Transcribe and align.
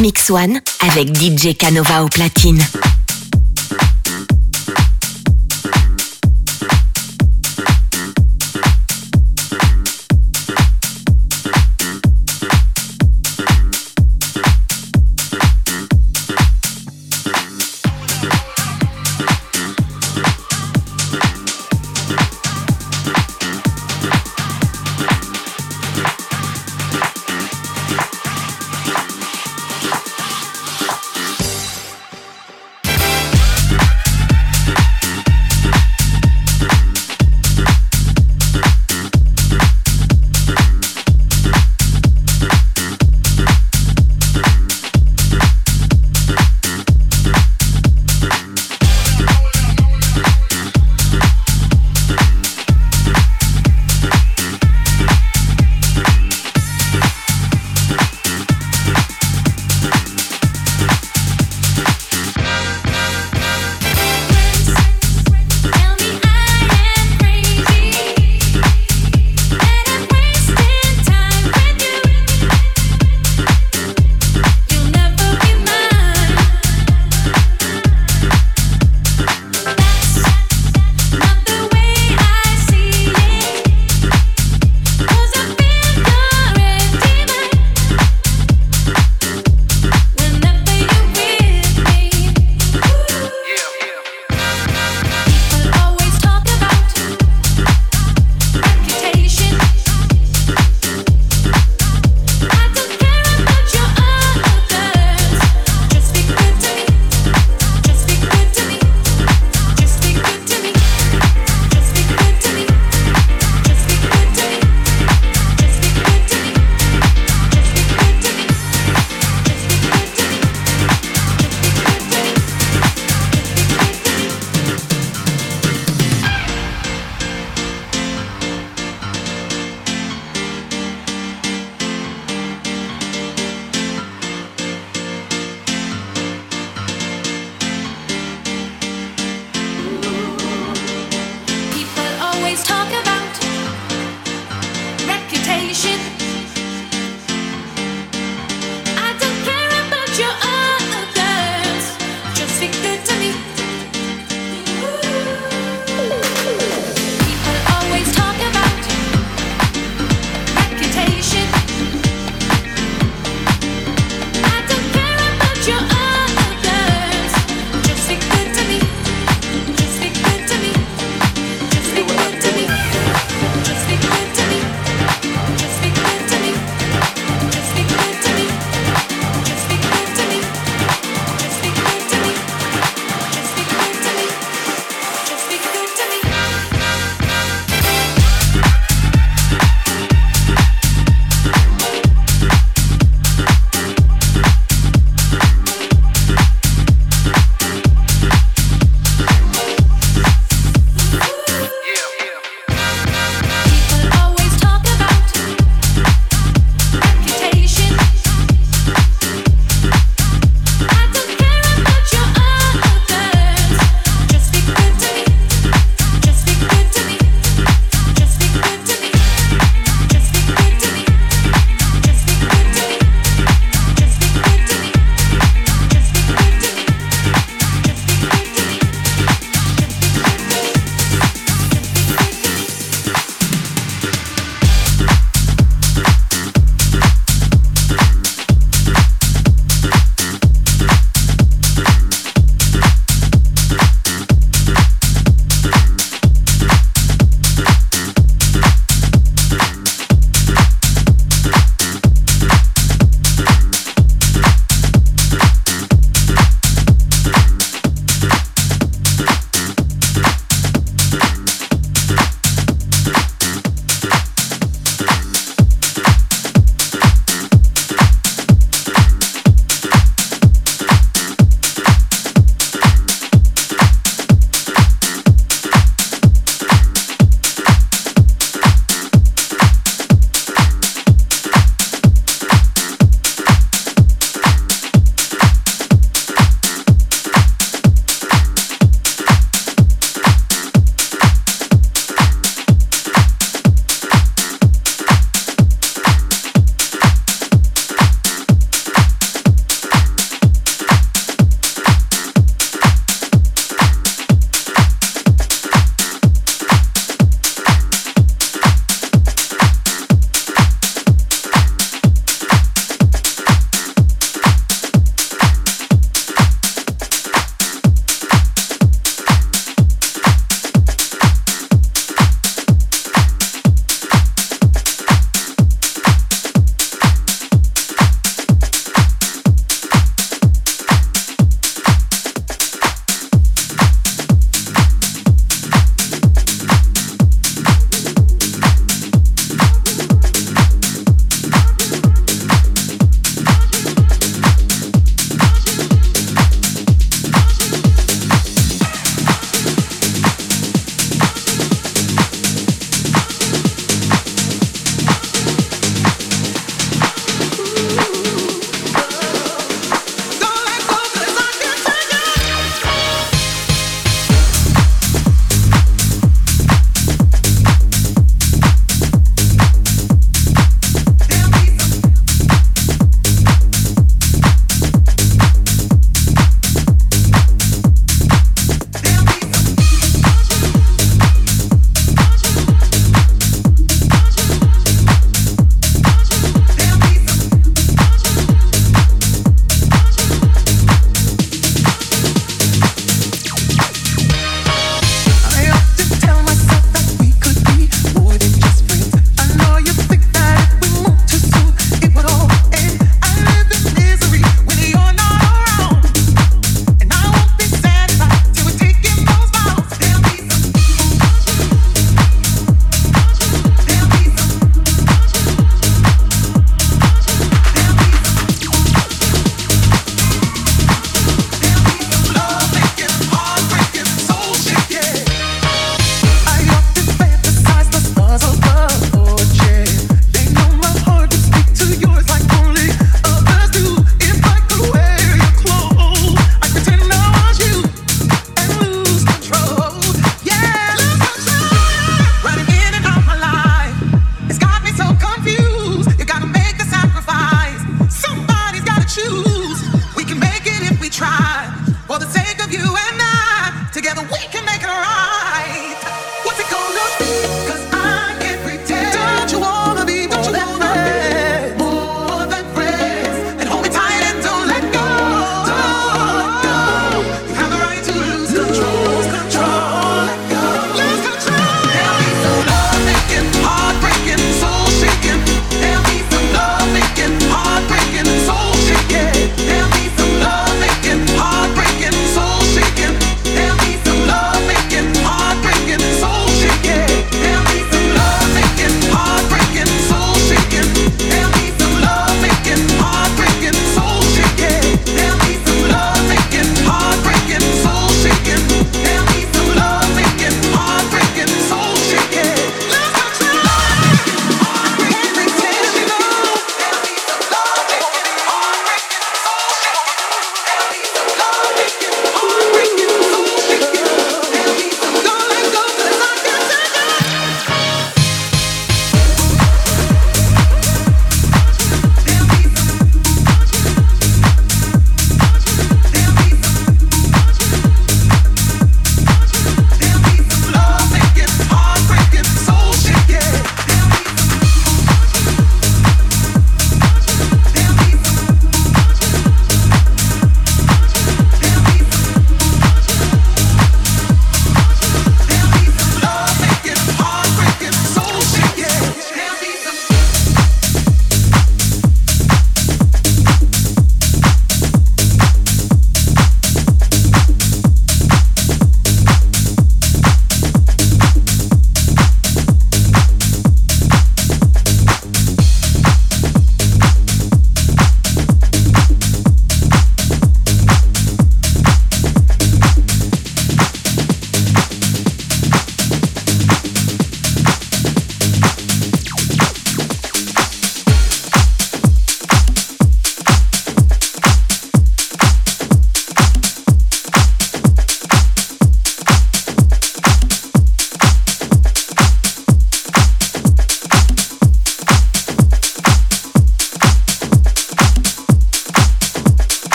Mix 0.00 0.30
One 0.30 0.60
avec 0.80 1.14
DJ 1.14 1.56
Canova 1.56 2.02
au 2.02 2.08
platine. 2.08 2.58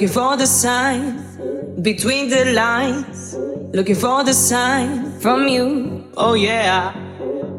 Looking 0.00 0.14
for 0.14 0.34
the 0.34 0.46
sign 0.46 1.82
between 1.82 2.30
the 2.30 2.54
lines. 2.54 3.36
Looking 3.74 3.96
for 3.96 4.24
the 4.24 4.32
sign 4.32 5.12
from 5.20 5.46
you. 5.46 6.10
Oh 6.16 6.32
yeah. 6.32 6.94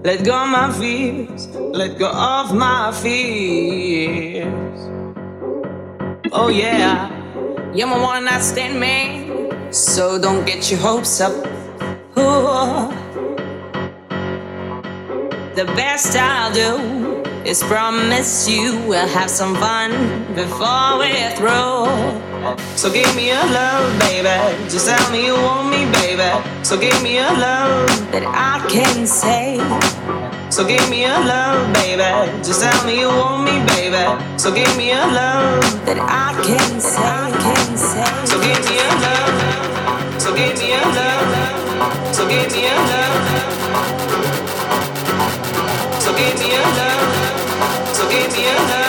Let 0.03 0.25
go 0.25 0.33
of 0.33 0.49
my 0.49 0.71
fears. 0.73 1.49
Let 1.55 1.99
go 1.99 2.09
of 2.09 2.55
my 2.55 2.91
fears. 2.93 4.49
Oh 6.31 6.49
yeah. 6.49 7.11
You're 7.75 7.85
my 7.85 8.01
one 8.01 8.25
night 8.25 8.41
stand 8.41 8.79
man. 8.79 9.71
So 9.71 10.19
don't 10.19 10.43
get 10.43 10.71
your 10.71 10.79
hopes 10.79 11.21
up. 11.21 11.33
Ooh. 12.17 12.89
The 15.53 15.65
best 15.77 16.17
I'll 16.17 16.51
do 16.51 17.20
is 17.45 17.63
promise 17.63 18.47
you 18.47 18.79
we'll 18.87 19.07
have 19.07 19.29
some 19.29 19.55
fun 19.55 19.91
before 20.35 20.99
we're 20.99 21.31
through. 21.35 21.89
So 22.75 22.91
give 22.91 23.15
me 23.15 23.31
a 23.31 23.41
love, 23.53 23.99
baby. 23.99 24.37
Just 24.69 24.87
tell 24.87 25.11
me 25.11 25.25
you 25.25 25.33
want 25.33 25.69
me, 25.69 25.85
baby. 25.91 26.29
So 26.63 26.79
give 26.79 27.01
me 27.01 27.17
a 27.17 27.31
love 27.33 27.87
that 28.11 28.23
I 28.27 28.65
can 28.69 29.07
say. 29.07 29.57
So 30.51 30.67
give 30.67 30.87
me 30.89 31.05
a 31.05 31.17
love, 31.19 31.73
baby. 31.73 32.11
Just 32.43 32.61
tell 32.61 32.85
me 32.85 32.99
you 32.99 33.07
want 33.07 33.45
me, 33.45 33.57
baby. 33.73 34.05
So 34.37 34.53
give 34.53 34.75
me 34.77 34.91
a 34.91 35.01
love 35.07 35.61
that 35.85 35.97
I 35.99 36.33
can 36.43 36.79
say. 36.79 37.01
I 37.01 37.31
can 37.31 37.77
say. 37.77 38.25
So 38.25 38.37
give 38.41 38.61
me 38.69 38.77
a 38.77 38.89
love. 39.05 40.21
So 40.21 40.35
give 40.35 40.57
me 40.59 40.73
a 40.73 40.81
love. 40.97 42.15
So 42.15 42.27
give 42.29 42.51
me 42.53 42.67
a 42.67 42.75
love. 42.91 43.41
So 46.01 46.11
give 46.15 46.39
me 46.39 46.55
a 46.55 46.61
love. 46.61 46.90
So 48.41 48.47
give 48.47 48.80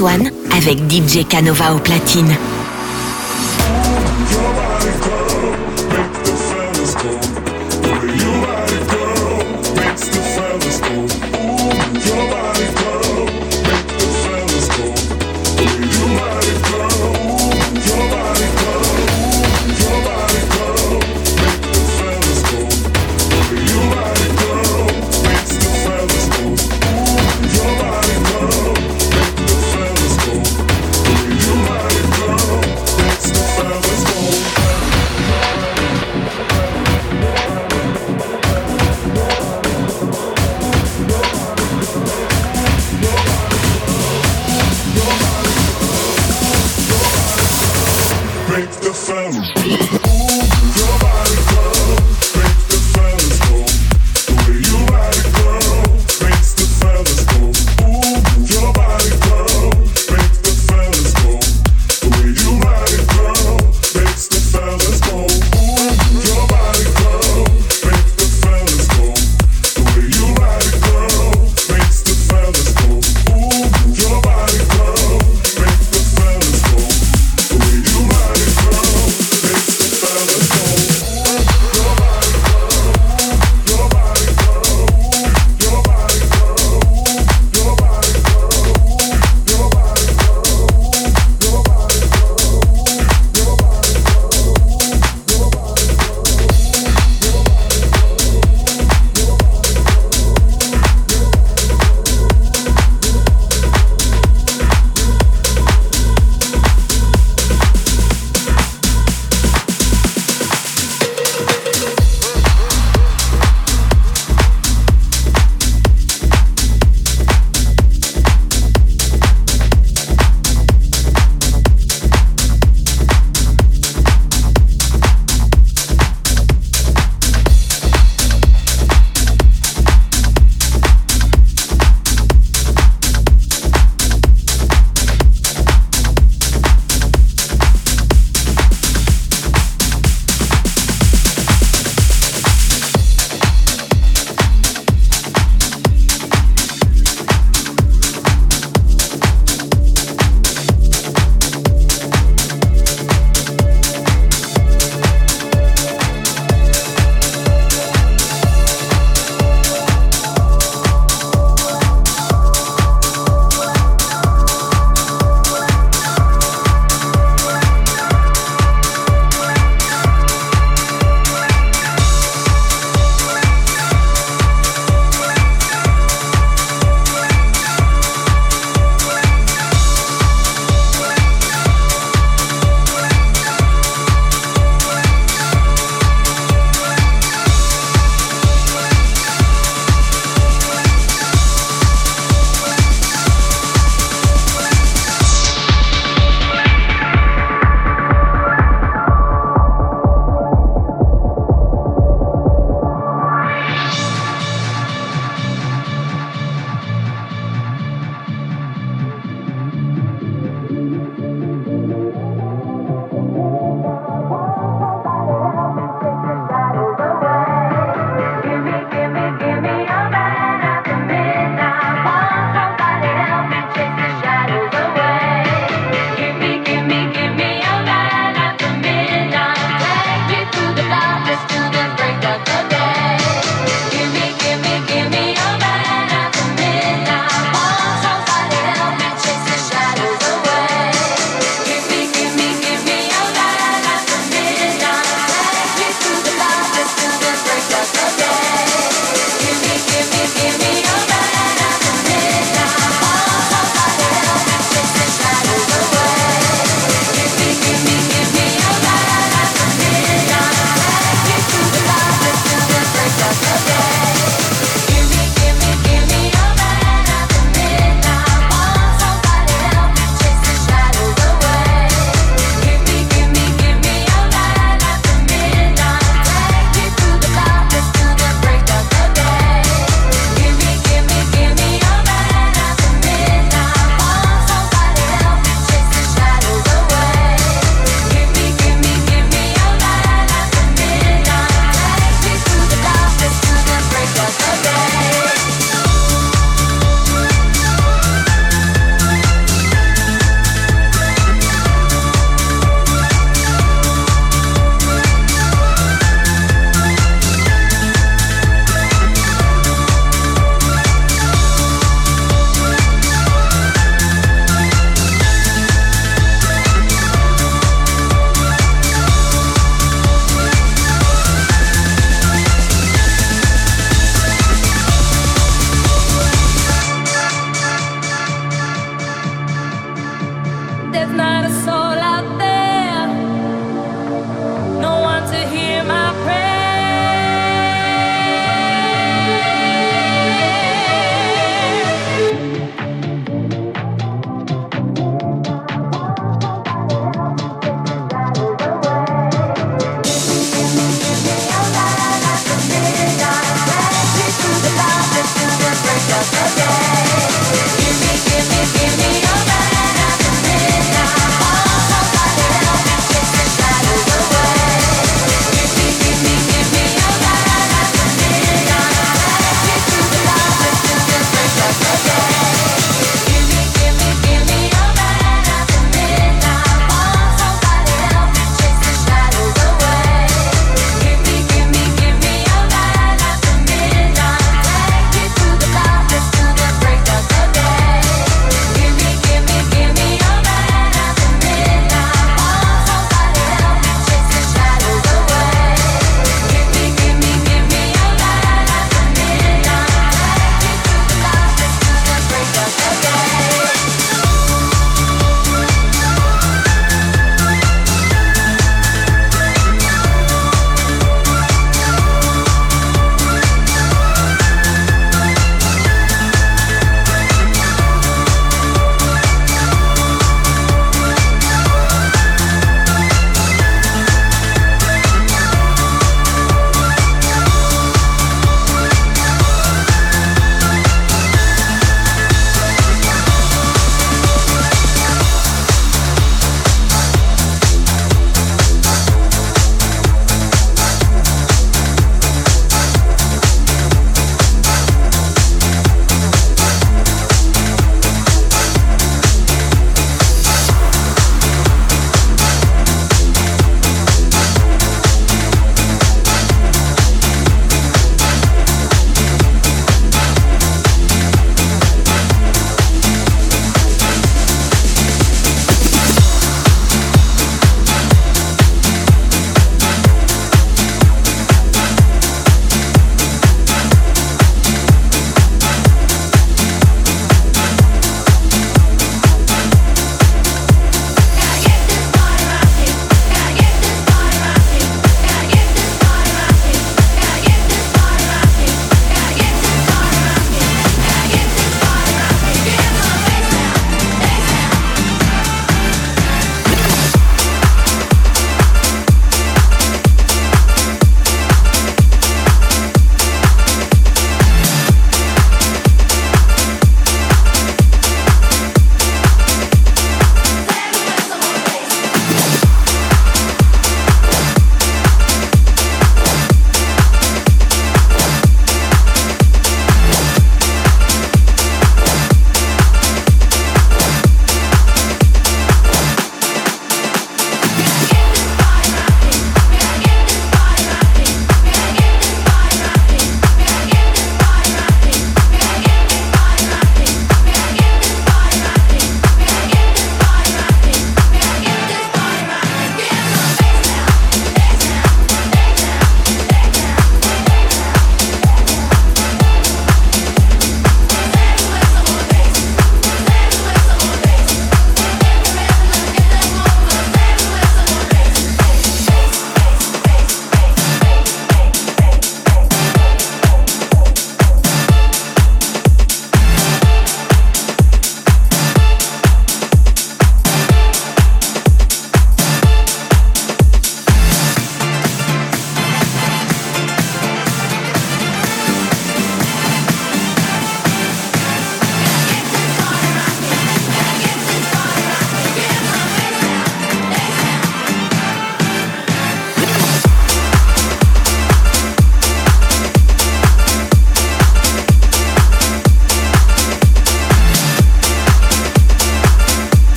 One 0.00 0.30
avec 0.56 0.78
DJ 0.90 1.26
Canova 1.28 1.74
au 1.74 1.78
platine. 1.78 2.36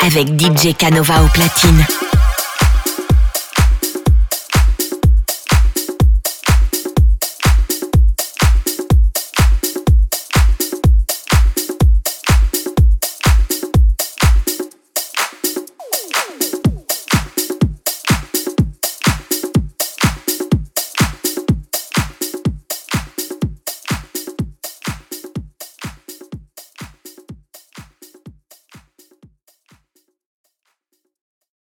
Avec 0.00 0.28
DJ 0.40 0.76
Canova 0.76 1.24
au 1.24 1.28
platine. 1.28 1.99